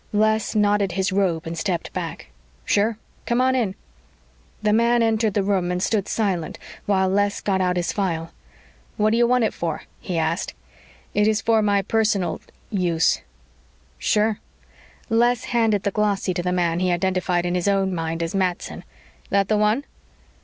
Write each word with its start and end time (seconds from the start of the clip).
Les 0.13 0.55
knotted 0.55 0.93
his 0.93 1.11
robe 1.11 1.45
and 1.45 1.55
stepped 1.55 1.93
back. 1.93 2.29
"Sure. 2.65 2.97
Come 3.27 3.39
on 3.39 3.53
in." 3.53 3.75
The 4.63 4.73
man 4.73 5.03
entered 5.03 5.35
the 5.35 5.43
room 5.43 5.71
and 5.71 5.79
stood 5.79 6.07
silent 6.07 6.57
while 6.87 7.07
Les 7.07 7.39
got 7.39 7.61
out 7.61 7.77
his 7.77 7.93
file. 7.93 8.31
"What 8.97 9.11
do 9.11 9.17
you 9.17 9.27
want 9.27 9.43
it 9.43 9.53
for?" 9.53 9.83
he 9.99 10.17
asked. 10.17 10.55
"It 11.13 11.27
is 11.27 11.39
for 11.39 11.61
my 11.61 11.83
personal 11.83 12.41
use." 12.71 13.21
"Sure." 13.99 14.39
Les 15.07 15.43
handed 15.43 15.83
the 15.83 15.91
glossy 15.91 16.33
to 16.33 16.41
the 16.41 16.51
man 16.51 16.79
he 16.79 16.91
identified 16.91 17.45
in 17.45 17.53
his 17.53 17.67
own 17.67 17.93
mind 17.93 18.23
as 18.23 18.33
Matson. 18.33 18.83
"That 19.29 19.49
the 19.49 19.57
one?" 19.59 19.83